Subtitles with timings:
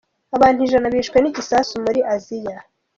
[0.35, 2.57] Abantu ijana bishwe n’igisasu muri asiya